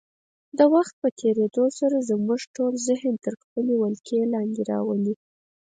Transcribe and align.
د 0.57 0.59
وخت 0.73 0.93
په 1.01 1.09
تېرېدو 1.21 1.65
سره 1.79 2.05
زموږ 2.09 2.41
ټول 2.55 2.73
ذهن 2.89 3.13
تر 3.25 3.33
خپلې 3.41 3.73
ولکې 3.81 4.17
لاندې 4.33 4.61
راولي. 4.71 5.15